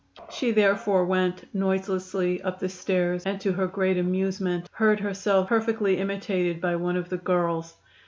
[0.31, 5.99] She therefore went noiselessly up the stairs, and, to her great amusement, heard herself perfectly
[5.99, 7.75] imitated by one of the girls.